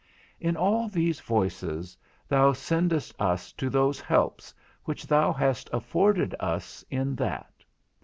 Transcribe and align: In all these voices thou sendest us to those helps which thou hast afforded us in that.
In 0.39 0.57
all 0.57 0.89
these 0.89 1.19
voices 1.19 1.95
thou 2.27 2.53
sendest 2.53 3.13
us 3.21 3.51
to 3.53 3.69
those 3.69 3.99
helps 4.01 4.51
which 4.83 5.05
thou 5.05 5.31
hast 5.31 5.69
afforded 5.71 6.33
us 6.39 6.83
in 6.89 7.13
that. 7.17 7.63